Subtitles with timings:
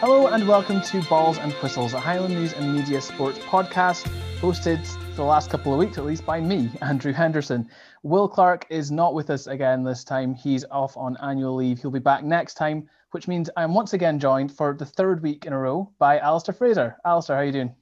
[0.00, 4.06] Hello and welcome to Balls and Whistles, a Highland News and Media Sports podcast
[4.40, 7.66] hosted for the last couple of weeks, at least by me, Andrew Henderson.
[8.02, 10.34] Will Clark is not with us again this time.
[10.34, 11.80] He's off on annual leave.
[11.80, 15.46] He'll be back next time, which means I'm once again joined for the third week
[15.46, 16.98] in a row by Alistair Fraser.
[17.06, 17.74] Alistair, how are you doing?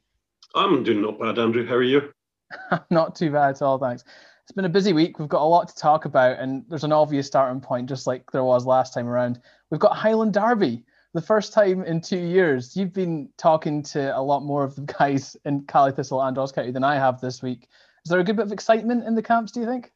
[0.54, 1.66] I'm doing not bad, Andrew.
[1.66, 2.12] How are you?
[2.90, 4.04] not too bad at all, thanks.
[4.44, 5.18] It's been a busy week.
[5.18, 8.30] We've got a lot to talk about, and there's an obvious starting point, just like
[8.30, 9.40] there was last time around.
[9.70, 12.76] We've got Highland Derby the first time in two years.
[12.76, 16.52] You've been talking to a lot more of the guys in Caley Thistle and Ross
[16.52, 17.68] County than I have this week.
[18.04, 19.90] Is there a good bit of excitement in the camps, do you think?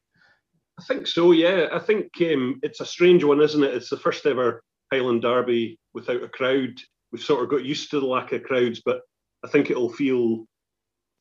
[0.79, 1.67] I think so, yeah.
[1.73, 3.75] I think um, it's a strange one, isn't it?
[3.75, 6.81] It's the first ever Highland Derby without a crowd.
[7.11, 9.01] We've sort of got used to the lack of crowds, but
[9.45, 10.47] I think it'll feel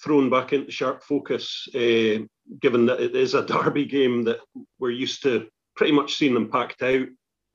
[0.04, 2.22] thrown back into sharp focus, uh,
[2.62, 4.40] given that it is a derby game that
[4.80, 7.08] we're used to pretty much seeing them packed out.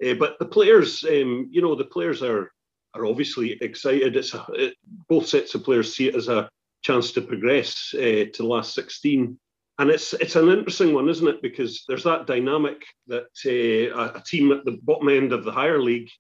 [0.04, 2.50] Uh, but the players, um, you know, the players are
[2.94, 4.16] are obviously excited.
[4.16, 4.74] It's a, it,
[5.08, 6.48] both sets of players see it as a
[6.82, 9.38] chance to progress uh, to the last 16.
[9.78, 11.42] And it's it's an interesting one, isn't it?
[11.42, 15.80] Because there's that dynamic that uh, a, team at the bottom end of the higher
[15.80, 16.10] league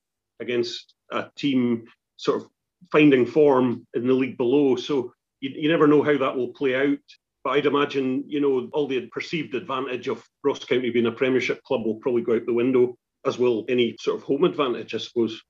[0.40, 1.84] against a team
[2.16, 2.48] sort of
[2.90, 4.76] finding form in the league below.
[4.76, 6.98] So you, you never know how that will play out.
[7.44, 11.62] But I'd imagine, you know, all the perceived advantage of Ross County being a Premiership
[11.64, 12.96] club will probably go out the window
[13.26, 15.42] as will any sort of home advantage, I suppose.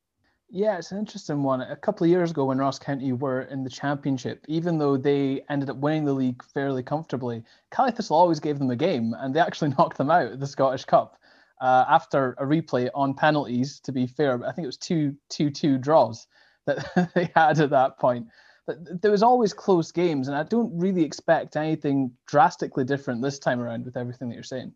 [0.55, 1.63] Yeah, it's an interesting one.
[1.63, 5.43] A couple of years ago, when Ross County were in the championship, even though they
[5.49, 7.43] ended up winning the league fairly comfortably,
[7.75, 10.47] Caley Thistle always gave them a game, and they actually knocked them out of the
[10.47, 11.17] Scottish Cup
[11.63, 13.81] uh, after a replay on penalties.
[13.81, 16.27] To be fair, I think it was two two two draws
[16.67, 18.27] that they had at that point.
[18.67, 23.39] But there was always close games, and I don't really expect anything drastically different this
[23.39, 24.75] time around with everything that you're saying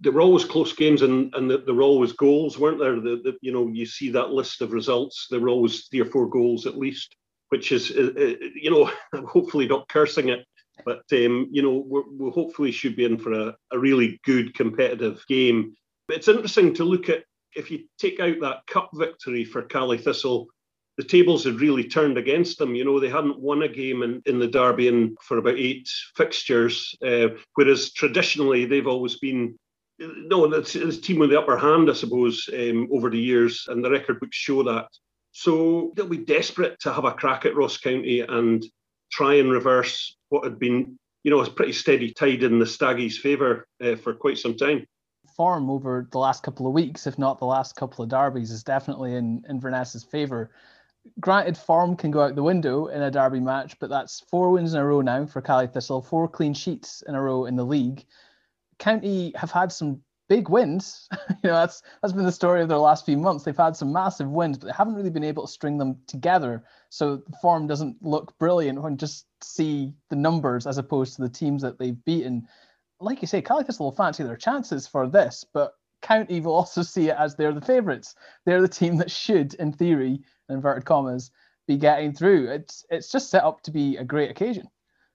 [0.00, 2.96] there were always close games and, and there were always goals, weren't there?
[2.96, 6.06] The, the, you know, you see that list of results, there were always three or
[6.06, 7.14] four goals at least,
[7.50, 8.90] which is, uh, uh you know,
[9.26, 10.46] hopefully not cursing it,
[10.84, 15.22] but, um, you know, we hopefully should be in for a, a really good competitive
[15.28, 15.74] game.
[16.08, 17.24] But it's interesting to look at
[17.54, 20.48] if you take out that cup victory for Caley Thistle,
[20.98, 22.74] the tables had really turned against them.
[22.74, 25.88] You know, they hadn't won a game in, in the Derby in, for about eight
[26.16, 29.58] fixtures, uh, whereas traditionally they've always been
[30.16, 33.84] no, it's, it's team with the upper hand, I suppose, um, over the years, and
[33.84, 34.88] the record books show that.
[35.32, 38.64] So they'll be desperate to have a crack at Ross County and
[39.10, 43.16] try and reverse what had been, you know, a pretty steady tide in the Staggies'
[43.16, 44.86] favour uh, for quite some time.
[45.36, 48.62] Form over the last couple of weeks, if not the last couple of derbies, is
[48.62, 50.50] definitely in Inverness's favour.
[51.20, 54.74] Granted, form can go out the window in a derby match, but that's four wins
[54.74, 57.64] in a row now for Caley Thistle, four clean sheets in a row in the
[57.64, 58.04] league.
[58.82, 61.08] County have had some big wins.
[61.28, 63.44] you know, that's that's been the story of their last few months.
[63.44, 66.64] They've had some massive wins, but they haven't really been able to string them together.
[66.88, 71.28] So the form doesn't look brilliant when just see the numbers as opposed to the
[71.28, 72.48] teams that they've beaten.
[72.98, 77.08] Like you say, Thistle will fancy their chances for this, but County will also see
[77.08, 78.16] it as they're the favourites.
[78.46, 81.30] They're the team that should, in theory, inverted commas,
[81.68, 82.48] be getting through.
[82.50, 84.66] It's it's just set up to be a great occasion.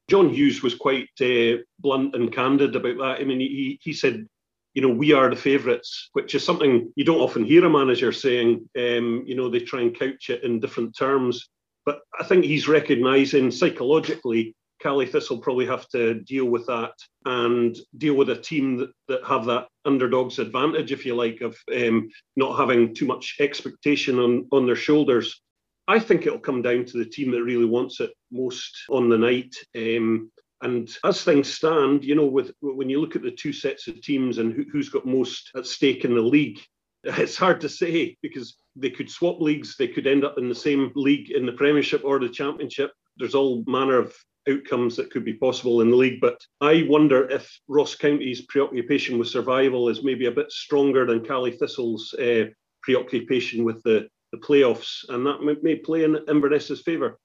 [0.09, 3.21] John Hughes was quite uh, blunt and candid about that.
[3.21, 4.25] I mean, he, he said,
[4.73, 8.11] you know, we are the favourites, which is something you don't often hear a manager
[8.11, 8.69] saying.
[8.77, 11.49] Um, you know, they try and couch it in different terms.
[11.85, 16.93] But I think he's recognising psychologically Caley Thistle probably have to deal with that
[17.25, 21.57] and deal with a team that, that have that underdog's advantage, if you like, of
[21.75, 25.41] um, not having too much expectation on, on their shoulders.
[25.87, 29.17] I think it'll come down to the team that really wants it most on the
[29.17, 29.55] night.
[29.75, 30.31] Um,
[30.61, 34.01] and as things stand, you know, with when you look at the two sets of
[34.01, 36.59] teams and who, who's got most at stake in the league,
[37.03, 39.75] it's hard to say because they could swap leagues.
[39.77, 42.91] They could end up in the same league in the Premiership or the Championship.
[43.17, 44.13] There's all manner of
[44.49, 46.21] outcomes that could be possible in the league.
[46.21, 51.25] But I wonder if Ross County's preoccupation with survival is maybe a bit stronger than
[51.25, 52.45] Caley Thistle's uh,
[52.81, 57.19] preoccupation with the the playoffs, and that may, play in Inverness's favour.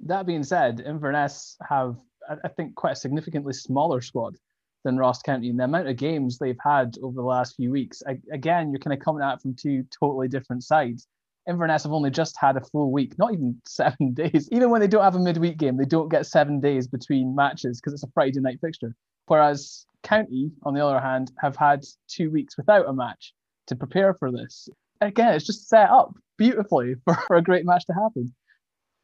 [0.00, 1.96] That being said, Inverness have,
[2.28, 4.36] I think, quite a significantly smaller squad
[4.84, 8.02] than Ross County, and the amount of games they've had over the last few weeks.
[8.06, 11.08] I, again, you're kind of coming at it from two totally different sides.
[11.48, 14.48] Inverness have only just had a full week, not even seven days.
[14.52, 17.80] Even when they don't have a midweek game, they don't get seven days between matches
[17.80, 18.94] because it's a Friday night fixture.
[19.26, 23.32] Whereas County, on the other hand, have had two weeks without a match
[23.66, 24.68] to prepare for this.
[25.00, 28.34] Again, it's just set up beautifully for, a great match to happen.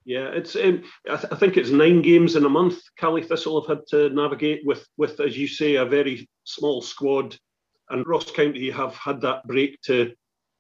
[0.04, 0.56] Yeah, it's.
[0.56, 2.80] Um, I, th- I, think it's nine games in a month.
[2.96, 7.36] Caley Thistle have had to navigate with, with as you say, a very small squad,
[7.90, 10.12] and Ross County have had that break to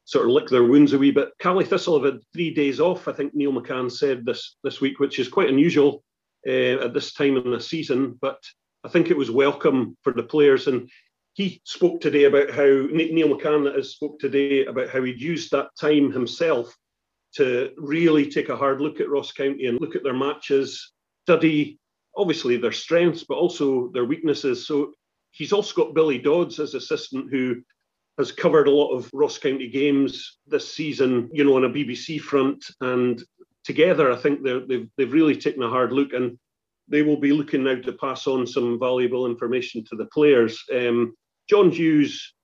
[0.04, 1.30] sort of lick their wounds a wee bit.
[1.38, 3.08] Caley Thistle have had three days off.
[3.08, 6.02] I think Neil McCann said this this week, which is quite unusual
[6.46, 8.18] uh, at this time in the season.
[8.20, 8.38] But
[8.84, 10.66] I think it was welcome for the players.
[10.66, 10.90] And
[11.34, 15.68] he spoke today about how Neil McCann has spoke today about how he'd used that
[15.80, 16.76] time himself
[17.36, 20.92] to really take a hard look at Ross County and look at their matches,
[21.24, 21.78] study
[22.16, 24.66] obviously their strengths, but also their weaknesses.
[24.66, 24.92] So
[25.30, 27.62] he's also got Billy Dodds as assistant who
[28.18, 32.20] has covered a lot of Ross County games this season, you know, on a BBC
[32.20, 32.64] front.
[32.80, 33.22] And
[33.64, 36.38] together, I think they've, they've really taken a hard look and
[36.90, 40.62] they will be looking now to pass on some valuable information to the players.
[40.74, 41.14] Um,
[41.48, 42.34] John Hughes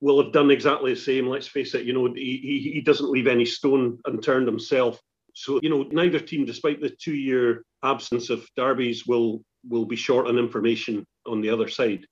[0.00, 1.28] will have done exactly the same.
[1.28, 5.00] Let's face it, you know, he, he doesn't leave any stone unturned himself.
[5.34, 9.96] So, you know, neither team, despite the two year absence of derbies, will will be
[9.96, 12.04] short on information on the other side.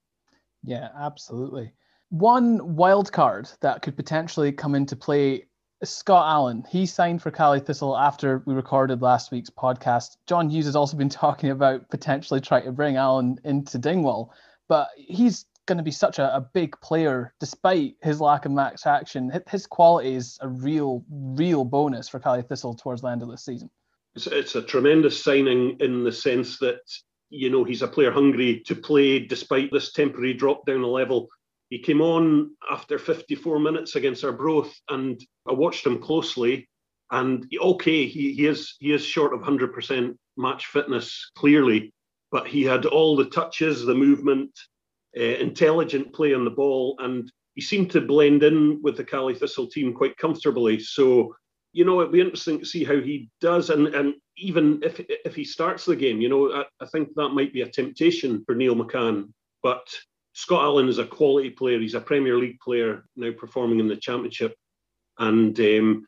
[0.62, 1.72] Yeah, absolutely.
[2.10, 5.46] One wild card that could potentially come into play
[5.82, 10.18] Scott Allan, he signed for Caley Thistle after we recorded last week's podcast.
[10.26, 14.32] John Hughes has also been talking about potentially trying to bring Allan into Dingwall,
[14.68, 18.86] but he's going to be such a, a, big player despite his lack of max
[18.86, 19.30] action.
[19.48, 23.38] His quality is a real, real bonus for Caley Thistle towards the end of the
[23.38, 23.70] season.
[24.14, 26.80] It's, it's a tremendous signing in the sense that,
[27.30, 31.28] you know, he's a player hungry to play despite this temporary drop down a level
[31.70, 36.68] he came on after 54 minutes against Arbroath, and I watched him closely.
[37.12, 41.92] And okay, he, he is he is short of 100% match fitness, clearly,
[42.32, 44.50] but he had all the touches, the movement,
[45.16, 49.34] uh, intelligent play on the ball, and he seemed to blend in with the Caley
[49.34, 50.78] Thistle team quite comfortably.
[50.78, 51.34] So,
[51.72, 55.36] you know, it'd be interesting to see how he does, and and even if if
[55.36, 58.56] he starts the game, you know, I, I think that might be a temptation for
[58.56, 59.32] Neil McCann.
[59.62, 59.86] But
[60.32, 61.78] Scott Allan is a quality player.
[61.78, 64.54] He's a Premier League player now performing in the Championship.
[65.18, 66.06] And, um,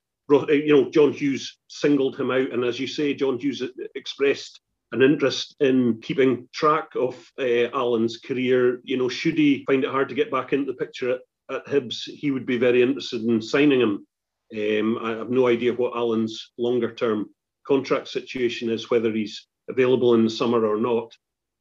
[0.49, 2.53] you know, John Hughes singled him out.
[2.53, 3.63] And as you say, John Hughes
[3.95, 4.61] expressed
[4.93, 8.81] an interest in keeping track of uh, Allan's career.
[8.85, 11.21] You know, should he find it hard to get back into the picture at,
[11.51, 14.07] at Hibs, he would be very interested in signing him.
[14.55, 17.31] Um, I have no idea what Allan's longer term
[17.67, 21.13] contract situation is, whether he's available in the summer or not.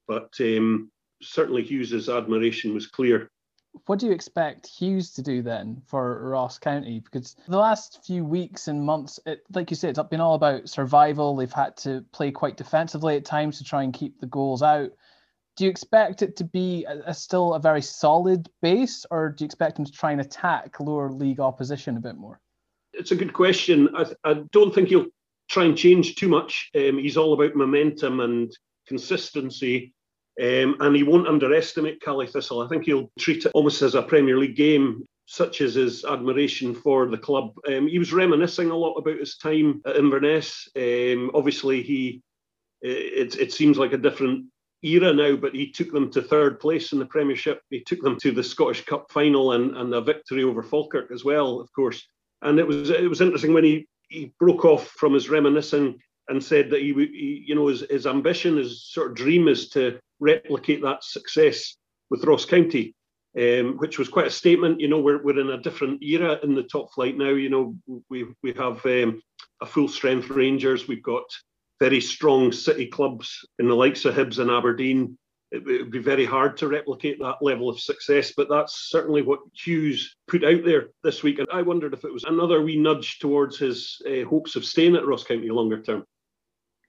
[0.08, 0.91] But um,
[1.22, 3.30] certainly Hughes's admiration was clear.
[3.86, 7.00] What do you expect Hughes to do then for Ross County?
[7.00, 10.68] Because the last few weeks and months, it, like you said, it's been all about
[10.68, 11.36] survival.
[11.36, 14.92] They've had to play quite defensively at times to try and keep the goals out.
[15.56, 19.44] Do you expect it to be a, a still a very solid base, or do
[19.44, 22.40] you expect him to try and attack lower league opposition a bit more?
[22.94, 23.90] It's a good question.
[23.96, 25.08] I, I don't think he'll
[25.50, 26.70] try and change too much.
[26.76, 28.52] Um, he's all about momentum and
[28.88, 29.94] consistency.
[30.42, 32.62] Um, and he won't underestimate Caley Thistle.
[32.62, 36.74] I think he'll treat it almost as a Premier League game, such as his admiration
[36.74, 37.54] for the club.
[37.68, 40.68] Um, he was reminiscing a lot about his time at Inverness.
[40.76, 42.22] Um, obviously, he
[42.82, 44.46] it, it seems like a different
[44.82, 47.62] era now, but he took them to third place in the Premiership.
[47.70, 51.24] He took them to the Scottish Cup final and, and a victory over Falkirk as
[51.24, 52.04] well, of course.
[52.42, 56.00] And it was it was interesting when he, he broke off from his reminiscing
[56.30, 59.70] and said that he, he you know his, his ambition, his sort of dream is
[59.70, 61.76] to replicate that success
[62.10, 62.96] with Ross County,
[63.38, 64.80] um, which was quite a statement.
[64.80, 67.30] You know, we're, we're in a different era in the top flight now.
[67.30, 67.76] You know,
[68.10, 69.22] we, we have um,
[69.62, 71.24] a full strength Rangers, we've got
[71.80, 75.18] very strong city clubs in the likes of Hibs and Aberdeen.
[75.52, 79.40] It, would be very hard to replicate that level of success, but that's certainly what
[79.54, 81.40] Hughes put out there this week.
[81.40, 84.96] And I wondered if it was another wee nudge towards his uh, hopes of staying
[84.96, 86.06] at Ross County longer term.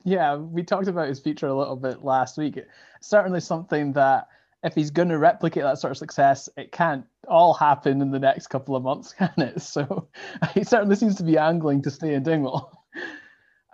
[0.04, 2.59] Yeah, we talked about his future a little bit last week.
[3.00, 4.28] certainly something that
[4.62, 8.18] if he's going to replicate that sort of success, it can't all happen in the
[8.18, 9.61] next couple of months, can it?
[9.61, 10.09] So
[10.54, 12.78] he certainly seems to be angling to stay in Dingwall.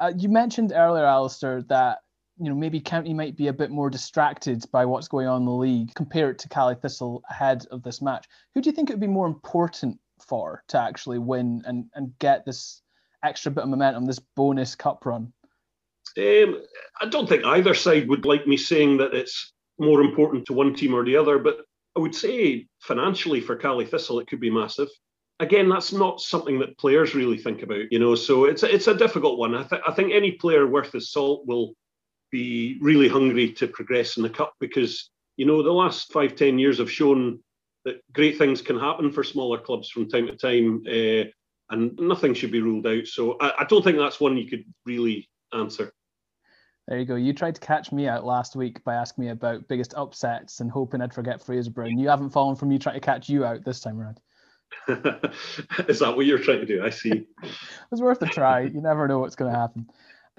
[0.01, 1.99] Uh, you mentioned earlier, Alistair, that
[2.39, 5.45] you know maybe County might be a bit more distracted by what's going on in
[5.45, 8.29] the league compared to Caley Thistle ahead of this match.
[8.55, 12.17] Who do you think it would be more important for to actually win and, and
[12.21, 12.81] get this
[13.25, 15.33] extra bit of momentum, this bonus cup run?
[16.19, 16.63] Um,
[17.01, 20.75] I don't think either side would like me saying that it's more important to one
[20.75, 21.59] team or the other, but
[21.97, 24.89] I would say financially for Caley Thistle, it could be massive.
[25.41, 28.17] Again, that's not something that players really think about, you know.
[28.17, 29.55] So it's a, it's a difficult one.
[29.55, 31.75] I, th- I think any player worth his salt will
[32.33, 36.59] be really hungry to progress in the cup because you know the last five ten
[36.59, 37.39] years have shown
[37.85, 41.31] that great things can happen for smaller clubs from time to time, uh,
[41.71, 43.07] and nothing should be ruled out.
[43.07, 45.93] So I, I don't think that's one you could really answer.
[46.89, 47.17] There you go.
[47.17, 50.71] You tried to catch me out last week by asking me about biggest upsets and
[50.71, 51.89] hoping I'd forget Fraserburgh.
[51.89, 54.21] And you haven't fallen from me trying to catch you out this time around.
[55.87, 56.83] Is that what you're trying to do?
[56.83, 57.27] I see.
[57.93, 58.61] it's worth a try.
[58.61, 59.87] You never know what's going to happen.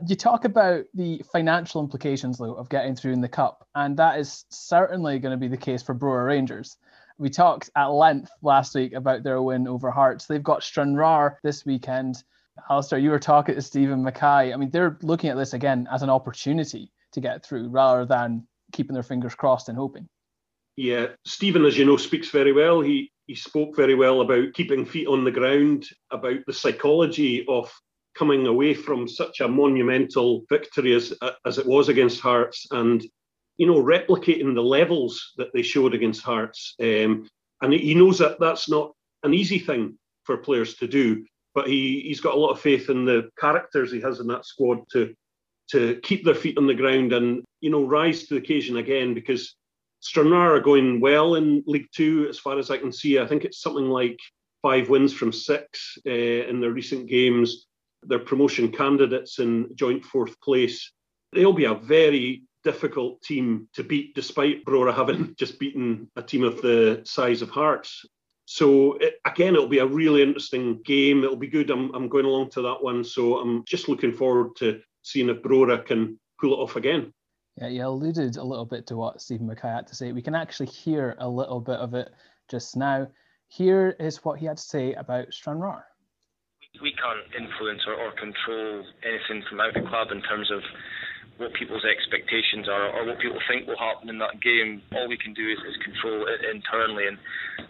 [0.07, 4.17] You talk about the financial implications, though, of getting through in the cup, and that
[4.17, 6.77] is certainly going to be the case for Brora Rangers.
[7.19, 10.25] We talked at length last week about their win over Hearts.
[10.25, 12.23] They've got Stranraer this weekend.
[12.69, 14.53] Alistair, you were talking to Stephen Mackay.
[14.53, 18.47] I mean, they're looking at this again as an opportunity to get through rather than
[18.71, 20.07] keeping their fingers crossed and hoping.
[20.75, 22.81] Yeah, Stephen, as you know, speaks very well.
[22.81, 27.71] He he spoke very well about keeping feet on the ground, about the psychology of
[28.17, 31.13] coming away from such a monumental victory as
[31.45, 33.05] as it was against Hearts, and
[33.57, 36.75] you know replicating the levels that they showed against Hearts.
[36.79, 37.27] Um,
[37.61, 42.01] and he knows that that's not an easy thing for players to do, but he
[42.01, 45.13] he's got a lot of faith in the characters he has in that squad to
[45.71, 49.13] to keep their feet on the ground and you know rise to the occasion again
[49.13, 49.55] because
[50.01, 53.19] Stranraer are going well in League Two as far as I can see.
[53.19, 54.17] I think it's something like
[54.61, 57.67] five wins from six uh, in their recent games.
[58.03, 60.91] They're promotion candidates in joint fourth place.
[61.33, 66.43] They'll be a very difficult team to beat, despite Brora having just beaten a team
[66.43, 68.05] of the size of Hearts.
[68.51, 71.23] So it, again, it'll be a really interesting game.
[71.23, 71.69] It'll be good.
[71.69, 75.43] I'm, I'm going along to that one, so I'm just looking forward to seeing if
[75.43, 77.13] Brora can pull it off again.
[77.57, 80.13] Yeah, you alluded a little bit to what Stephen Mackay had to say.
[80.13, 82.09] We can actually hear a little bit of it
[82.49, 83.07] just now.
[83.49, 85.85] Here is what he had to say about Stranraer.
[86.81, 90.63] We can't influence or, or control anything from out the club in terms of
[91.39, 94.83] what people's expectations are or what people think will happen in that game.
[94.91, 97.17] All we can do is, is control it internally, and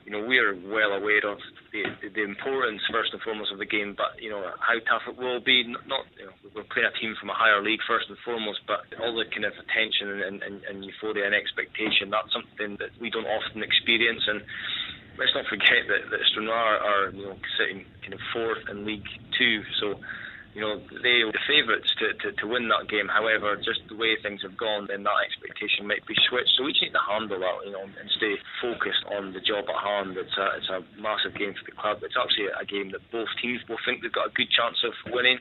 [0.06, 1.38] you know we are well aware of
[1.72, 5.06] the, the, the importance first and foremost of the game, but you know how tough
[5.06, 5.70] it will be.
[5.70, 8.66] Not, not you know, we're playing a team from a higher league first and foremost,
[8.66, 12.90] but all the kind of attention and, and, and euphoria and expectation that's something that
[13.00, 14.42] we don't often experience and
[15.20, 19.06] let's not forget that, that Stranraer are you know sitting kind of fourth in League
[19.38, 20.00] Two, so
[20.60, 23.08] you know, they were the favourites to, to, to win that game.
[23.08, 26.52] However, just the way things have gone, then that expectation might be switched.
[26.60, 29.72] So we just need to handle that, you know, and stay focused on the job
[29.72, 30.20] at hand.
[30.20, 32.04] It's a, it's a massive game for the club.
[32.04, 34.92] It's actually a game that both teams both think they've got a good chance of
[35.16, 35.40] winning.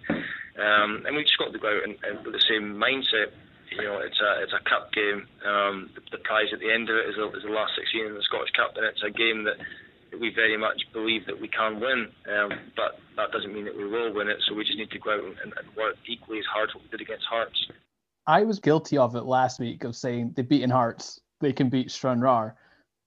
[0.54, 3.34] Um, and we just got to go out and, and with the same mindset
[3.68, 5.28] you know, it's a it's a cup game.
[5.44, 8.00] Um, the, the prize at the end of it is, a, is the last 16
[8.00, 9.60] in the Scottish Cup, and it's a game that
[10.20, 13.87] we very much believe that we can win, um, but that doesn't mean that we
[13.87, 14.38] will win it.
[14.46, 16.88] So we just need to go out and, and work equally as hard as we
[16.90, 17.66] did against Hearts.
[18.26, 21.90] I was guilty of it last week of saying they've beaten Hearts, they can beat
[21.90, 22.54] Stranraer.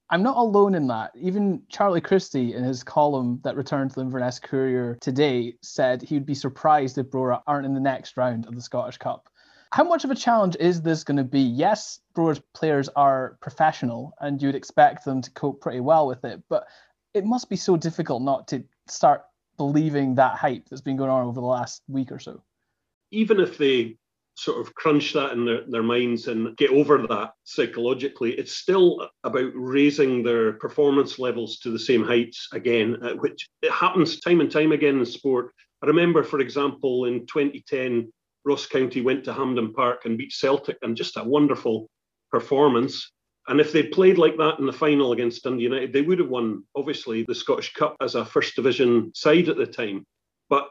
[0.10, 1.12] I'm not alone in that.
[1.16, 6.16] Even Charlie Christie, in his column that returned to the Inverness Courier today, said he
[6.16, 9.30] would be surprised if Brora aren't in the next round of the Scottish Cup.
[9.72, 11.40] How much of a challenge is this going to be?
[11.40, 16.42] Yes, Brora's players are professional and you'd expect them to cope pretty well with it,
[16.50, 16.68] but
[17.14, 19.24] it must be so difficult not to start
[19.58, 22.42] believing that hype that's been going on over the last week or so.
[23.12, 23.98] Even if they
[24.36, 29.10] sort of crunch that in their, their minds and get over that psychologically, it's still
[29.24, 34.40] about raising their performance levels to the same heights again, uh, which it happens time
[34.40, 35.52] and time again in sport.
[35.84, 38.12] I remember, for example, in 2010,
[38.46, 41.90] Ross County went to Hampden Park and beat Celtic, and just a wonderful
[42.32, 43.12] performance.
[43.48, 46.30] And if they'd played like that in the final against Dundee United, they would have
[46.30, 50.06] won, obviously, the Scottish Cup as a first division side at the time.
[50.50, 50.70] But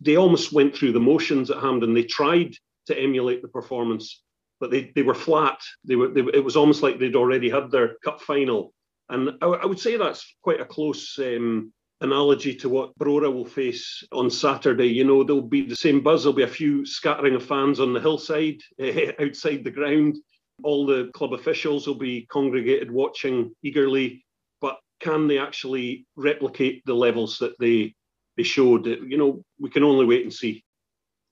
[0.00, 1.94] they almost went through the motions at Hampden.
[1.94, 2.54] They tried
[2.86, 4.22] to emulate the performance,
[4.60, 5.60] but they, they were flat.
[5.84, 8.72] They were, they, it was almost like they'd already had their cup final.
[9.08, 13.44] And I, I would say that's quite a close um, analogy to what Brora will
[13.44, 14.86] face on Saturday.
[14.86, 16.22] You know, there'll be the same buzz.
[16.22, 18.60] There'll be a few scattering of fans on the hillside
[19.20, 20.16] outside the ground
[20.62, 24.24] all the club officials will be congregated watching eagerly,
[24.60, 27.94] but can they actually replicate the levels that they
[28.36, 28.86] they showed?
[28.86, 30.64] You know, we can only wait and see.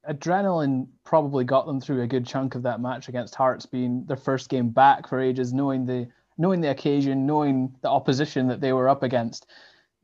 [0.08, 4.16] Adrenaline probably got them through a good chunk of that match against Hearts, being their
[4.16, 6.08] first game back for ages, knowing the
[6.38, 9.47] knowing the occasion, knowing the opposition that they were up against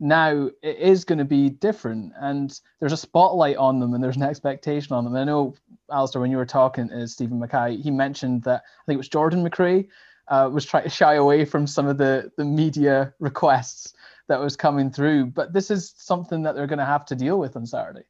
[0.01, 4.17] now it is going to be different and there's a spotlight on them and there's
[4.17, 5.15] an expectation on them.
[5.15, 5.55] I know,
[5.91, 9.09] Alistair, when you were talking to Stephen Mackay, he mentioned that I think it was
[9.09, 9.89] Jordan McRae
[10.29, 13.93] uh, was trying to shy away from some of the, the media requests
[14.29, 15.27] that was coming through.
[15.27, 18.05] But this is something that they're going to have to deal with on Saturday.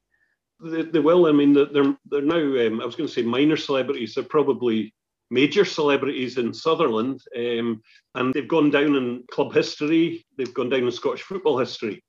[0.60, 1.26] They, they will.
[1.26, 4.14] I mean, they're, they're now, um, I was going to say minor celebrities.
[4.14, 4.94] They're probably
[5.34, 7.82] major celebrities in Sutherland, um,
[8.14, 10.24] and they've gone down in club history.
[10.38, 12.02] They've gone down in Scottish football history.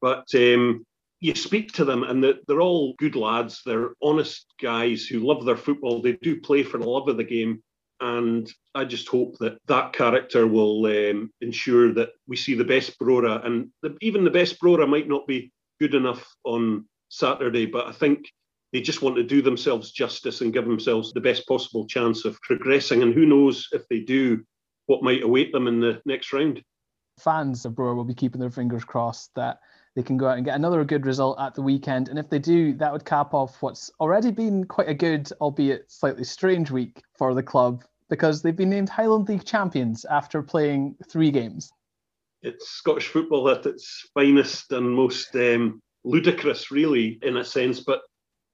[0.00, 0.84] But um,
[1.20, 3.60] you speak to them, and they're all good lads.
[3.64, 6.00] They're honest guys who love their football.
[6.00, 7.62] They do play for the love of the game,
[8.00, 12.98] And I just hope that that character will um, ensure that we see the best
[12.98, 13.44] Brora.
[13.44, 17.92] And the, even the best Brora might not be good enough on Saturday, but I
[17.92, 18.30] think
[18.72, 22.40] they just want to do themselves justice and give themselves the best possible chance of
[22.42, 23.02] progressing.
[23.02, 24.44] And who knows if they do,
[24.86, 26.62] what might await them in the next round.
[27.18, 29.60] Fans of Brora will be keeping their fingers crossed that
[29.96, 32.08] they can go out and get another good result at the weekend.
[32.08, 35.90] And if they do, that would cap off what's already been quite a good, albeit
[35.90, 40.96] slightly strange week for the club because they've been named Highland League champions after playing
[41.08, 41.72] three games.
[42.42, 47.80] It's Scottish football at its finest and most um, ludicrous, really, in a sense.
[47.80, 48.00] But,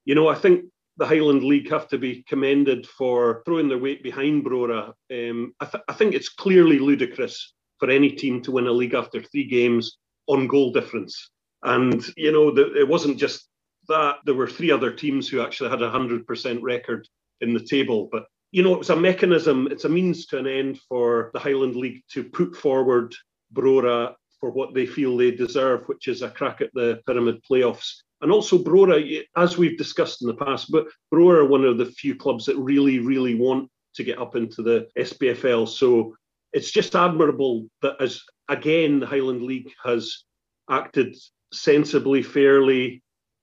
[0.07, 0.65] you know, I think
[0.97, 4.95] the Highland League have to be commended for throwing their weight behind Brora.
[5.13, 8.95] Um, I, th- I think it's clearly ludicrous for any team to win a league
[8.95, 11.31] after three games on goal difference.
[11.63, 13.49] And, you know, the, it wasn't just
[13.89, 14.17] that.
[14.25, 17.07] There were three other teams who actually had a 100% record
[17.43, 18.09] in the table.
[18.11, 21.41] But, you know, it was a mechanism, it's a means to an end for the
[21.41, 23.15] Highland League to put forward
[23.53, 28.03] Brora for what they feel they deserve, which is a crack at the pyramid playoffs.
[28.23, 31.87] And also Brora, as we've discussed in the past, but Brora are one of the
[31.87, 35.69] few clubs that really, really want to get up into the SPFL.
[35.69, 36.17] So
[36.53, 40.25] it's just admirable that as again the Highland League has
[40.71, 41.17] acted
[41.53, 43.03] sensibly, fairly,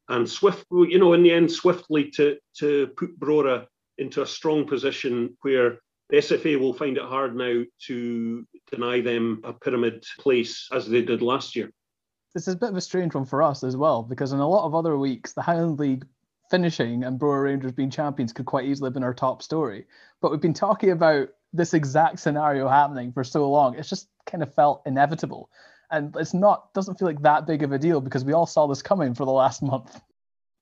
[0.10, 0.66] and swift.
[0.72, 5.80] You know, in the end, swiftly to to put Brora into a strong position where
[6.10, 11.02] the SFA will find it hard now to deny them a pyramid place as they
[11.02, 11.72] did last year.
[12.34, 14.48] This is a bit of a strange one for us as well, because in a
[14.48, 16.06] lot of other weeks, the Highland League
[16.50, 19.86] finishing and Brora Rangers being champions could quite easily have been our top story.
[20.22, 23.78] But we've been talking about this exact scenario happening for so long.
[23.78, 25.50] It's just kind of felt inevitable.
[25.92, 28.66] And it's not doesn't feel like that big of a deal because we all saw
[28.68, 30.00] this coming for the last month.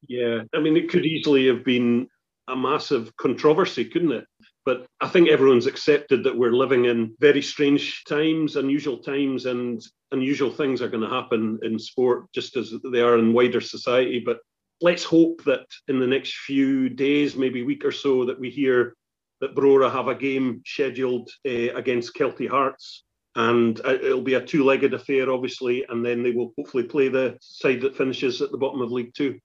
[0.08, 0.44] Yeah.
[0.54, 2.08] I mean it could easily have been
[2.48, 4.26] a massive controversy, couldn't it?
[4.66, 9.82] But I think everyone's accepted that we're living in very strange times, unusual times, and
[10.12, 14.22] unusual things are going to happen in sport just as they are in wider society.
[14.24, 14.40] But
[14.80, 18.96] let's hope that in the next few days, maybe week or so, that we hear
[19.40, 23.04] that Brora have a game scheduled uh, against Kelty Hearts.
[23.36, 27.08] And uh, it'll be a two legged affair, obviously, and then they will hopefully play
[27.08, 29.40] the side that finishes at the bottom of League Two.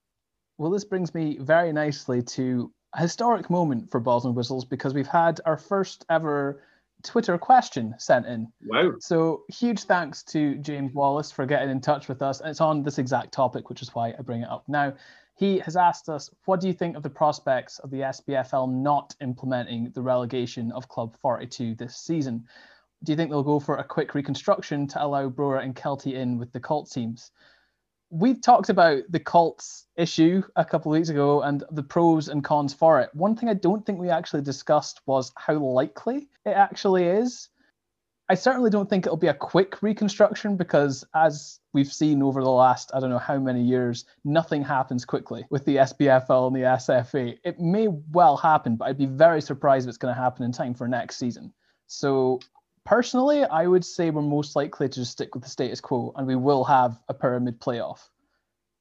[0.57, 5.07] Well, this brings me very nicely to historic moment for Balls and Whistles because we've
[5.07, 6.61] had our first ever
[7.03, 8.51] Twitter question sent in.
[8.65, 8.93] Wow.
[8.99, 12.41] So huge thanks to James Wallace for getting in touch with us.
[12.43, 14.93] It's on this exact topic, which is why I bring it up now.
[15.35, 19.15] He has asked us, what do you think of the prospects of the SPFL not
[19.21, 22.45] implementing the relegation of Club 42 this season?
[23.03, 26.39] Do you think they'll go for a quick reconstruction to allow Brora and Kelty in
[26.39, 27.31] with the Colt teams?
[28.09, 32.43] We've talked about the Colts issue a couple of weeks ago and the pros and
[32.43, 33.09] cons for it.
[33.13, 37.49] One thing I don't think we actually discussed was how likely it actually is.
[38.29, 42.49] I certainly don't think it'll be a quick reconstruction because, as we've seen over the
[42.49, 46.61] last, I don't know how many years, nothing happens quickly with the SPFL and the
[46.61, 47.37] SFA.
[47.45, 50.51] It may well happen, but I'd be very surprised if it's going to happen in
[50.51, 51.53] time for next season.
[51.87, 52.39] So,
[52.87, 56.25] personally, I would say we're most likely to just stick with the status quo and
[56.25, 58.07] we will have a pyramid playoff.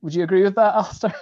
[0.03, 1.15] Would you agree with that, Alistair?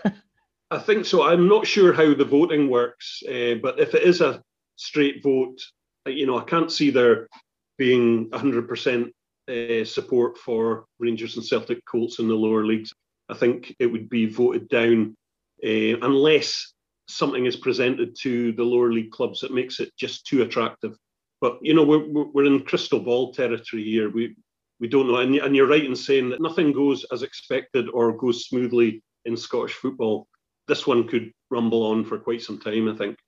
[0.70, 1.26] I think so.
[1.26, 4.42] I'm not sure how the voting works, uh, but if it is a
[4.76, 5.58] straight vote,
[6.06, 7.28] you know, I can't see there
[7.78, 9.10] being 100%
[9.48, 12.92] uh, support for Rangers and Celtic Colts in the lower leagues.
[13.30, 15.16] I think it would be voted down
[15.64, 16.74] uh, unless
[17.08, 20.94] something is presented to the lower league clubs that makes it just too attractive.
[21.44, 24.08] But you know, we're we're in crystal ball territory here.
[24.08, 24.34] We
[24.80, 28.16] we don't know, and, and you're right in saying that nothing goes as expected or
[28.16, 30.26] goes smoothly in Scottish football.
[30.68, 33.18] This one could rumble on for quite some time, I think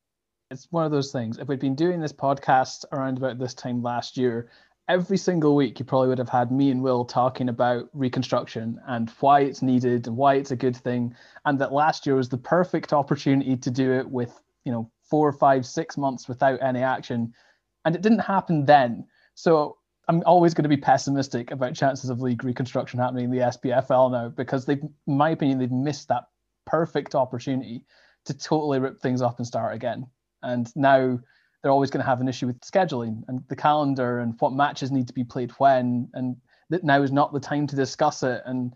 [0.50, 1.36] it's one of those things.
[1.36, 4.48] If we'd been doing this podcast around about this time last year,
[4.88, 9.10] every single week you probably would have had me and Will talking about reconstruction and
[9.20, 12.38] why it's needed and why it's a good thing, and that last year was the
[12.38, 17.34] perfect opportunity to do it with you know four, five, six months without any action,
[17.86, 19.06] and it didn't happen then.
[19.34, 23.38] So I'm always going to be pessimistic about chances of league reconstruction happening in the
[23.38, 26.24] SPFL now because they've, in my opinion, they've missed that
[26.66, 27.84] perfect opportunity
[28.26, 30.06] to totally rip things up and start again.
[30.42, 31.18] And now
[31.62, 34.90] they're always going to have an issue with scheduling and the calendar and what matches
[34.90, 36.08] need to be played when.
[36.12, 36.36] And
[36.70, 38.42] that now is not the time to discuss it.
[38.46, 38.74] And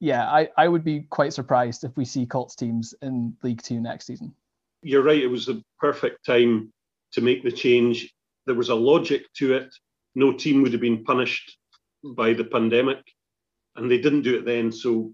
[0.00, 3.80] yeah, I, I would be quite surprised if we see Colts teams in League Two
[3.80, 4.34] next season.
[4.82, 5.22] You're right.
[5.22, 6.72] It was the perfect time
[7.12, 8.14] to make the change.
[8.46, 9.74] There was a logic to it.
[10.14, 11.56] No team would have been punished
[12.16, 12.98] by the pandemic,
[13.76, 14.72] and they didn't do it then.
[14.72, 15.12] So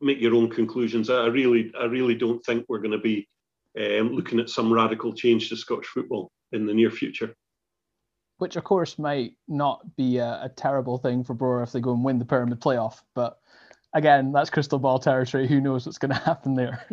[0.00, 1.08] make your own conclusions.
[1.08, 3.26] I really, I really don't think we're going to be
[3.78, 7.34] um, looking at some radical change to Scottish football in the near future.
[8.38, 11.92] which of course might not be a, a terrible thing for Brora if they go
[11.94, 13.00] and win the pyramid playoff.
[13.14, 13.38] But
[13.94, 15.46] again, that's crystal ball territory.
[15.46, 16.84] Who knows what's going to happen there?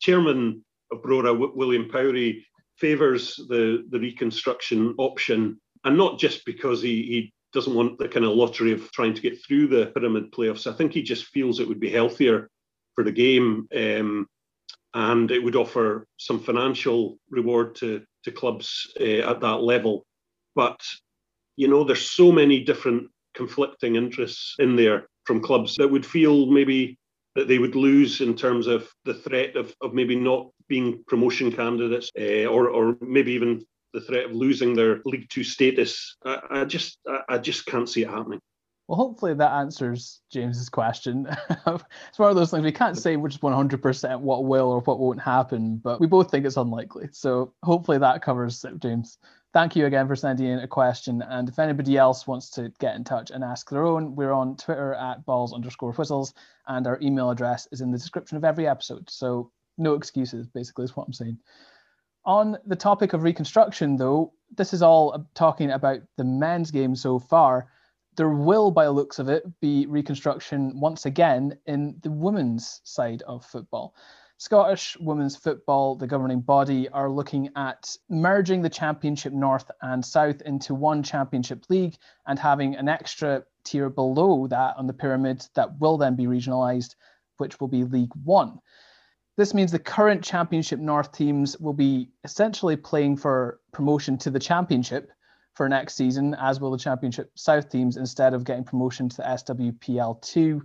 [0.00, 2.44] Chairman of Brora, William Powrie,
[2.76, 8.24] favours the, the reconstruction option, and not just because he, he doesn't want the kind
[8.24, 10.66] of lottery of trying to get through the pyramid playoffs.
[10.66, 12.50] I think he just feels it would be healthier
[12.94, 13.68] for the game.
[13.76, 14.26] Um,
[14.94, 20.04] and it would offer some financial reward to, to clubs uh, at that level.
[20.54, 20.80] But,
[21.56, 26.46] you know, there's so many different conflicting interests in there from clubs that would feel
[26.46, 26.96] maybe
[27.34, 31.52] that they would lose in terms of the threat of, of maybe not being promotion
[31.52, 36.16] candidates uh, or, or maybe even the threat of losing their League Two status.
[36.24, 38.40] I, I just I, I just can't see it happening.
[38.88, 41.26] Well, hopefully that answers James's question.
[41.48, 44.98] it's one of those things we can't say which is 100% what will or what
[44.98, 47.08] won't happen, but we both think it's unlikely.
[47.12, 49.16] So hopefully that covers it, James.
[49.54, 51.22] Thank you again for sending in a question.
[51.22, 54.56] And if anybody else wants to get in touch and ask their own, we're on
[54.56, 56.34] Twitter at balls underscore whistles,
[56.66, 59.08] and our email address is in the description of every episode.
[59.08, 61.38] So no excuses, basically, is what I'm saying.
[62.24, 67.18] On the topic of reconstruction, though, this is all talking about the men's game so
[67.18, 67.68] far.
[68.16, 73.22] There will, by the looks of it, be reconstruction once again in the women's side
[73.22, 73.94] of football.
[74.38, 80.42] Scottish Women's Football, the governing body, are looking at merging the Championship North and South
[80.42, 85.78] into one Championship League and having an extra tier below that on the pyramid that
[85.78, 86.94] will then be regionalised,
[87.36, 88.58] which will be League One.
[89.36, 94.38] This means the current Championship North teams will be essentially playing for promotion to the
[94.38, 95.10] Championship
[95.54, 99.22] for next season, as will the Championship South teams, instead of getting promotion to the
[99.22, 100.62] SWPL 2.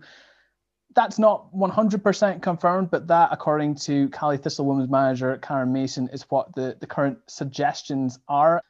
[0.96, 6.24] That's not 100% confirmed, but that, according to Caley Thistle Women's manager Karen Mason, is
[6.30, 8.62] what the, the current suggestions are.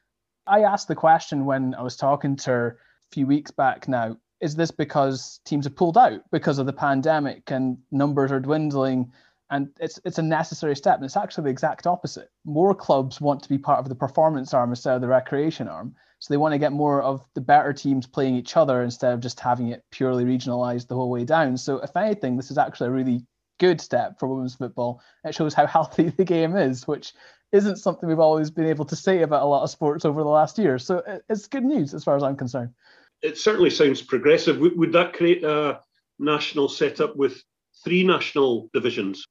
[0.47, 2.79] I asked the question when I was talking to her
[3.11, 6.73] a few weeks back now is this because teams have pulled out because of the
[6.73, 9.11] pandemic and numbers are dwindling?
[9.51, 12.29] And it's it's a necessary step and it's actually the exact opposite.
[12.45, 15.95] More clubs want to be part of the performance arm instead of the recreation arm.
[16.19, 19.21] So they want to get more of the better teams playing each other instead of
[19.21, 21.57] just having it purely regionalized the whole way down.
[21.57, 23.25] So if anything this is actually a really
[23.59, 25.01] good step for women's football.
[25.23, 27.13] It shows how healthy the game is which
[27.51, 30.29] isn't something we've always been able to say about a lot of sports over the
[30.29, 30.77] last year.
[30.77, 32.69] So it's good news as far as i'm concerned.
[33.21, 34.59] It certainly sounds progressive.
[34.59, 35.81] Would, would that create a
[36.19, 37.43] national setup with
[37.83, 39.25] three national divisions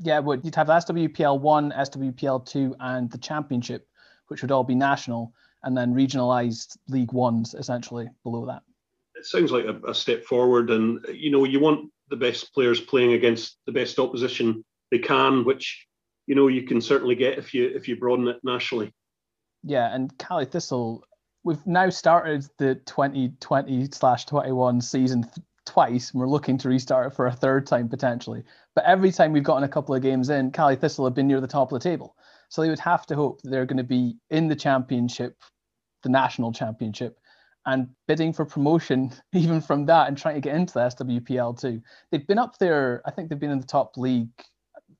[0.00, 3.86] yeah, would you'd have SWPL one, SWPL two, and the championship,
[4.28, 8.62] which would all be national, and then regionalized League Ones essentially below that.
[9.14, 12.80] It sounds like a, a step forward, and you know you want the best players
[12.80, 15.86] playing against the best opposition they can, which
[16.26, 18.92] you know you can certainly get if you if you broaden it nationally.
[19.62, 21.04] Yeah, and Caley Thistle,
[21.42, 25.24] we've now started the 2020 slash 21 season
[25.66, 28.42] twice and we're looking to restart it for a third time potentially.
[28.74, 31.40] But every time we've gotten a couple of games in, Caley Thistle have been near
[31.40, 32.16] the top of the table.
[32.48, 35.36] So they would have to hope that they're going to be in the championship,
[36.02, 37.18] the national championship,
[37.66, 41.80] and bidding for promotion even from that and trying to get into the SWPL 2.
[42.10, 44.28] They've been up there, I think they've been in the top league,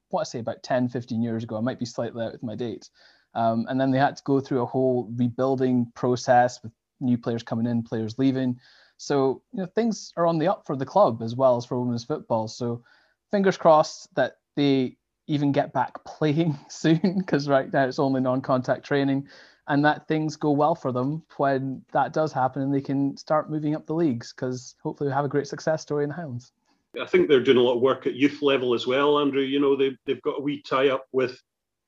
[0.08, 1.56] what I say about 10, 15 years ago.
[1.56, 2.90] I might be slightly out with my dates.
[3.34, 7.42] Um, and then they had to go through a whole rebuilding process with new players
[7.42, 8.58] coming in, players leaving.
[9.04, 11.78] So you know things are on the up for the club as well as for
[11.78, 12.48] women's football.
[12.48, 12.82] So
[13.30, 18.84] fingers crossed that they even get back playing soon because right now it's only non-contact
[18.84, 19.28] training
[19.68, 23.50] and that things go well for them when that does happen and they can start
[23.50, 26.52] moving up the leagues because hopefully we have a great success story in the Highlands.
[27.00, 29.42] I think they're doing a lot of work at youth level as well, Andrew.
[29.42, 31.40] You know, they've, they've got a wee tie up with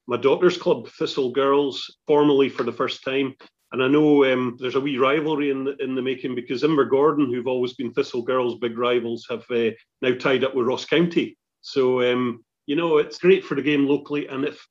[0.06, 3.36] my daughter's club, Thistle Girls, formally for the first time.
[3.72, 7.26] And I know um, there's a wee rivalry in the, in the making because Invergordon,
[7.26, 9.70] who've always been Thistle Girls' big rivals, have uh,
[10.02, 11.36] now tied up with Ross County.
[11.62, 14.28] So, um, you know, it's great for the game locally.
[14.28, 14.64] And if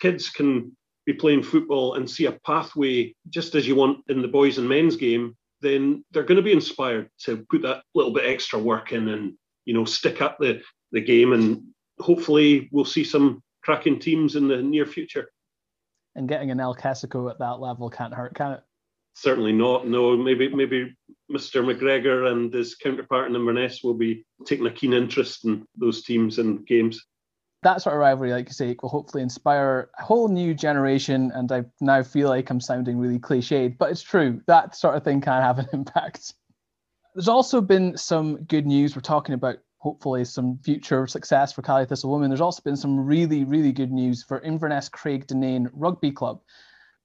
[0.00, 4.28] kids can be playing football and see a pathway just as you want in the
[4.28, 8.24] boys and men's game, then they're going to be inspired to put that little bit
[8.26, 9.34] extra work in and,
[9.64, 10.60] you know, stick up the,
[10.90, 11.32] the game.
[11.32, 11.62] And
[12.00, 15.30] hopefully we'll see some cracking teams in the near future
[16.16, 18.60] and getting an El Clasico at that level can't hurt, can it?
[19.14, 19.86] Certainly not.
[19.86, 20.96] No, maybe maybe
[21.30, 21.62] Mr.
[21.64, 26.38] McGregor and his counterpart in Inverness will be taking a keen interest in those teams
[26.38, 27.04] and games.
[27.62, 31.30] That sort of rivalry, like you say, will hopefully inspire a whole new generation.
[31.34, 34.40] And I now feel like I'm sounding really cliched, but it's true.
[34.46, 36.32] That sort of thing can have an impact.
[37.14, 38.94] There's also been some good news.
[38.94, 42.28] We're talking about hopefully some future success for Caley Thistle Women.
[42.30, 46.40] There's also been some really, really good news for Inverness Craig Craigdenane Rugby Club.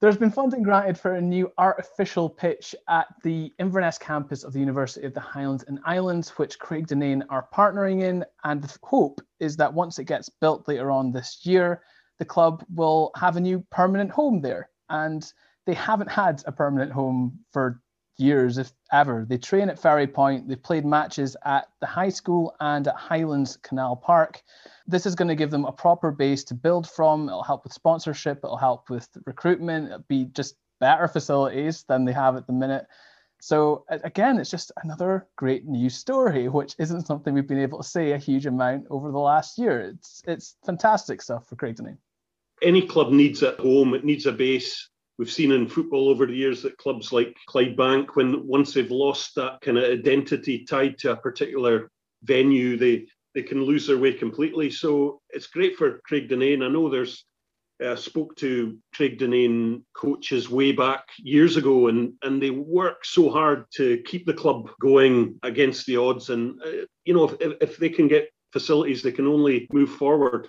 [0.02, 4.60] There's been funding granted for a new artificial pitch at the Inverness campus of the
[4.60, 8.26] University of the Highlands and Islands, which Craig Dunain are partnering in.
[8.44, 11.82] And the hope is that once it gets built later on this year,
[12.20, 14.70] the club will have a new permanent home there.
[14.90, 15.26] And
[15.66, 17.82] they haven't had a permanent home for
[18.18, 19.26] years, if ever.
[19.28, 20.48] They train at Ferry Point.
[20.48, 24.42] They've played matches at the high school and at Highlands Canal Park.
[24.88, 27.28] This is going to give them a proper base to build from.
[27.28, 28.40] It'll help with sponsorship.
[28.44, 29.88] It'll help with recruitment.
[29.88, 32.86] It'll be just better facilities than they have at the minute.
[33.42, 37.88] So again, it's just another great news story, which isn't something we've been able to
[37.88, 39.82] say a huge amount over the last year.
[39.82, 41.78] It's it's fantastic stuff for Craig
[42.62, 43.94] Any club needs a home.
[43.94, 48.16] It needs a base We've seen in football over the years that clubs like Clydebank,
[48.16, 51.90] when once they've lost that kind of identity tied to a particular
[52.24, 54.70] venue, they they can lose their way completely.
[54.70, 56.64] So it's great for Craig Dunain.
[56.64, 57.26] I know there's
[57.84, 63.30] uh, spoke to Craig Dunain coaches way back years ago, and and they work so
[63.30, 66.30] hard to keep the club going against the odds.
[66.30, 70.48] And uh, you know, if, if they can get facilities, they can only move forward.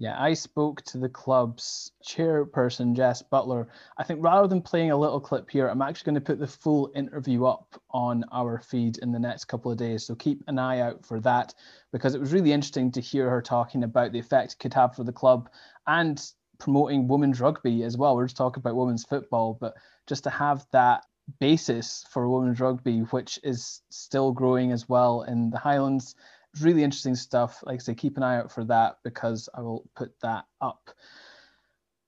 [0.00, 3.66] Yeah, I spoke to the club's chairperson, Jess Butler.
[3.96, 6.46] I think rather than playing a little clip here, I'm actually going to put the
[6.46, 10.06] full interview up on our feed in the next couple of days.
[10.06, 11.52] So keep an eye out for that
[11.90, 14.94] because it was really interesting to hear her talking about the effect it could have
[14.94, 15.50] for the club
[15.88, 16.24] and
[16.60, 18.14] promoting women's rugby as well.
[18.14, 19.74] We're just talking about women's football, but
[20.06, 21.06] just to have that
[21.40, 26.14] basis for women's rugby, which is still growing as well in the Highlands
[26.60, 27.62] really interesting stuff.
[27.64, 30.90] Like I say, keep an eye out for that because I will put that up.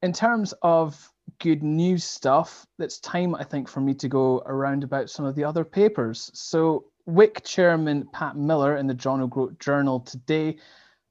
[0.02, 4.84] In terms of good news stuff, it's time, I think, for me to go around
[4.84, 6.30] about some of the other papers.
[6.34, 10.58] So, Wick chairman Pat Miller in the John O'Groat Journal today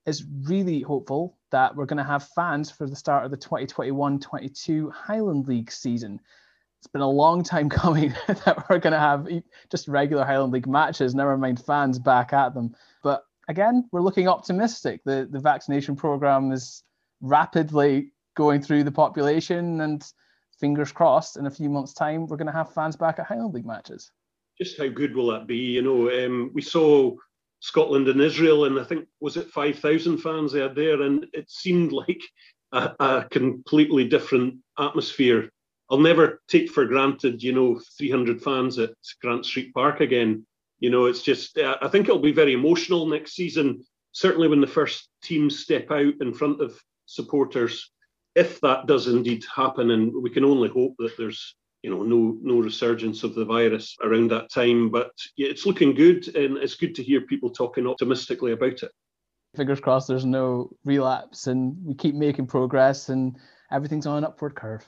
[0.06, 4.20] is really hopeful that we're going to have fans for the start of the 2021
[4.20, 6.20] 22 Highland League season.
[6.80, 9.28] It's been a long time coming that we're going to have
[9.70, 12.76] just regular Highland League matches, never mind fans back at them.
[13.04, 15.02] But again, we're looking optimistic.
[15.04, 16.84] The the vaccination program is
[17.20, 20.06] rapidly going through the population, and
[20.60, 23.54] fingers crossed, in a few months' time, we're going to have fans back at Highland
[23.54, 24.12] League matches.
[24.58, 25.58] Just how good will that be?
[25.58, 27.16] You know, um, we saw
[27.60, 31.26] Scotland and Israel, and I think was it five thousand fans they had there, and
[31.34, 32.22] it seemed like
[32.72, 35.50] a, a completely different atmosphere.
[35.92, 38.92] I'll never take for granted, you know, 300 fans at
[39.24, 40.46] Grant Street Park again.
[40.80, 44.62] You know, it's just, uh, I think it'll be very emotional next season, certainly when
[44.62, 47.92] the first teams step out in front of supporters,
[48.36, 49.92] if that does indeed happen.
[49.92, 53.96] And we can only hope that there's, you know, no no resurgence of the virus
[54.04, 54.90] around that time.
[54.90, 58.92] But yeah, it's looking good, and it's good to hear people talking optimistically about it.
[59.56, 63.36] Fingers crossed, there's no relapse, and we keep making progress, and
[63.72, 64.88] everything's on an upward curve.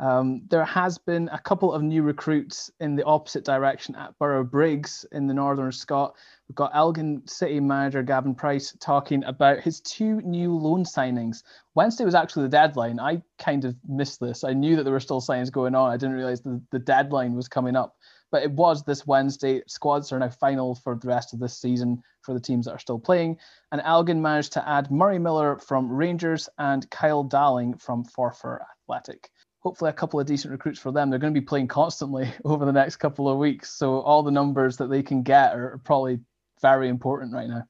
[0.00, 5.04] Um, there has been a couple of new recruits in the opposite direction at Borough-Briggs
[5.12, 6.16] in the Northern Scot.
[6.48, 11.42] We've got Elgin City manager Gavin Price talking about his two new loan signings.
[11.74, 12.98] Wednesday was actually the deadline.
[12.98, 14.42] I kind of missed this.
[14.42, 15.90] I knew that there were still signings going on.
[15.90, 17.94] I didn't realize the, the deadline was coming up.
[18.32, 19.62] But it was this Wednesday.
[19.66, 22.78] Squads are now final for the rest of this season for the teams that are
[22.78, 23.36] still playing.
[23.70, 29.30] And Elgin managed to add Murray Miller from Rangers and Kyle Darling from Forfar Athletic
[29.60, 31.10] hopefully a couple of decent recruits for them.
[31.10, 33.70] They're going to be playing constantly over the next couple of weeks.
[33.70, 36.20] So all the numbers that they can get are probably
[36.60, 37.64] very important right now.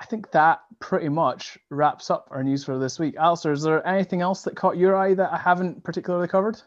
[0.00, 3.16] I think that pretty much wraps up our news for this week.
[3.16, 6.60] Alistair, is there anything else that caught your eye that I haven't particularly covered?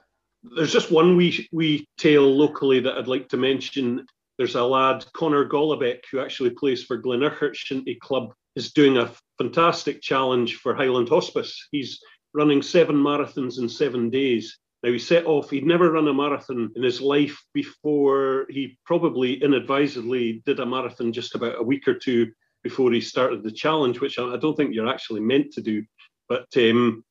[0.44, 4.06] There's just one wee, wee tale locally that I'd like to mention.
[4.38, 9.12] There's a lad, Connor Golobeck, who actually plays for Glenurquhart Shinty Club, is doing a
[9.38, 11.68] fantastic challenge for Highland Hospice.
[11.72, 12.02] He's
[12.34, 14.58] running seven marathons in seven days.
[14.84, 18.48] Now he set off, he'd never run a marathon in his life before.
[18.50, 22.32] He probably inadvisedly did a marathon just about a week or two
[22.64, 25.84] before he started the challenge, which I don't think you're actually meant to do.
[26.28, 27.04] But um,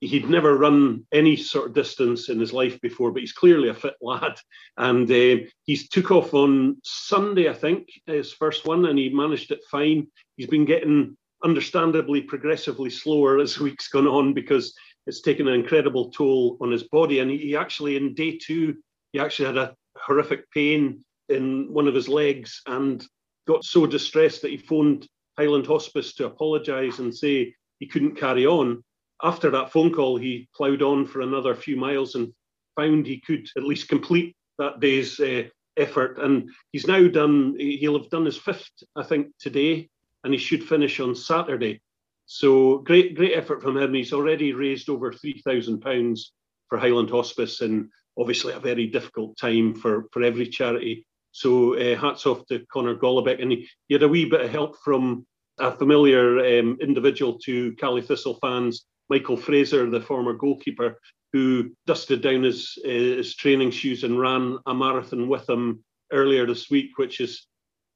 [0.00, 3.74] he'd never run any sort of distance in his life before, but he's clearly a
[3.74, 4.38] fit lad.
[4.76, 9.50] And uh, he's took off on Sunday, I think, his first one, and he managed
[9.50, 10.08] it fine.
[10.36, 14.74] He's been getting understandably progressively slower as weeks gone on because
[15.06, 17.20] it's taken an incredible toll on his body.
[17.20, 18.76] And he, actually, in day two,
[19.12, 23.04] he actually had a horrific pain in one of his legs and
[23.46, 25.06] got so distressed that he phoned
[25.38, 28.82] Highland Hospice to apologise and say he couldn't carry on.
[29.22, 32.32] After that phone call, he ploughed on for another few miles and
[32.76, 35.44] found he could at least complete that day's uh,
[35.76, 36.18] effort.
[36.18, 39.88] And he's now done, he'll have done his fifth, I think, today
[40.24, 41.80] and he should finish on Saturday.
[42.26, 43.94] So great, great effort from him.
[43.94, 46.32] He's already raised over three thousand pounds
[46.68, 51.06] for Highland Hospice and obviously a very difficult time for, for every charity.
[51.32, 53.42] So uh, hats off to Connor Golobic.
[53.42, 55.26] And he, he, had a wee bit of help from
[55.58, 60.98] a familiar um, individual to Caley Thistle fans, Michael Fraser, the former goalkeeper,
[61.32, 66.70] who dusted down his, his training shoes and ran a marathon with him earlier this
[66.70, 67.46] week, which is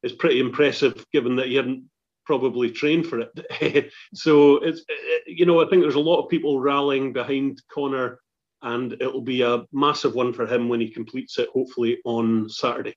[0.03, 1.85] is pretty impressive given that he hadn't
[2.29, 3.91] probably trained for it.
[4.15, 8.21] so it's eh, you know I think there's a lot of people rallying behind Connor,
[8.63, 12.95] and it'll be a massive one for him when he completes it, hopefully on Saturday.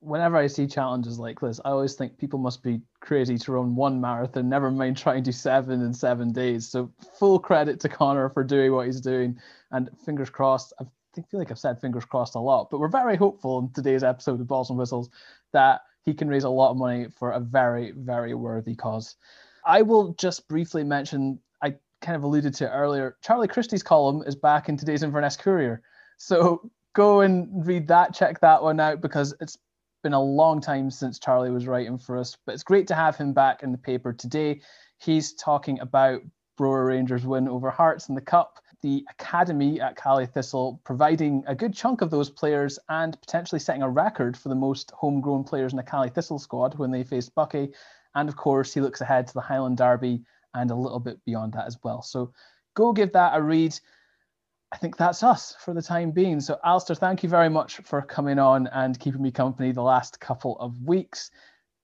[0.00, 3.76] Whenever I see challenges like this, I always think people must be crazy to run
[3.76, 6.68] one marathon, never mind trying to do seven in seven days.
[6.68, 9.38] So full credit to Connor for doing what he's doing,
[9.70, 10.72] and fingers crossed.
[10.80, 10.84] I
[11.30, 14.40] feel like I've said fingers crossed a lot, but we're very hopeful in today's episode
[14.40, 15.08] of Balls and Whistles
[15.52, 19.16] that he can raise a lot of money for a very, very worthy cause.
[19.64, 24.34] I will just briefly mention, I kind of alluded to earlier, Charlie Christie's column is
[24.34, 25.82] back in today's Inverness Courier.
[26.16, 29.56] So go and read that, check that one out because it's
[30.02, 33.16] been a long time since Charlie was writing for us, but it's great to have
[33.16, 34.60] him back in the paper today.
[34.98, 36.22] He's talking about
[36.58, 41.54] Brora Rangers win over Hearts in the Cup the academy at Caley Thistle, providing a
[41.54, 45.72] good chunk of those players and potentially setting a record for the most homegrown players
[45.72, 47.72] in the Caley Thistle squad when they face Buckie.
[48.14, 50.22] And of course, he looks ahead to the Highland Derby
[50.54, 52.02] and a little bit beyond that as well.
[52.02, 52.32] So
[52.74, 53.78] go give that a read.
[54.72, 56.40] I think that's us for the time being.
[56.40, 60.18] So, Alistair, thank you very much for coming on and keeping me company the last
[60.18, 61.30] couple of weeks.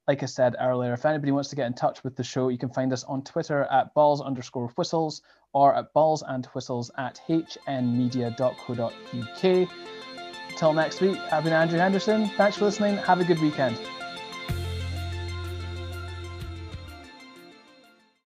[0.06, 2.58] Like I said earlier, if anybody wants to get in touch with the show, you
[2.58, 5.22] can find us on Twitter at balls underscore whistles
[5.58, 7.68] or at balls and whistles at hnmedia.co.uk.
[10.56, 12.28] Till next week, I've been Andrew Henderson.
[12.36, 12.96] Thanks for listening.
[12.98, 13.76] Have a good weekend.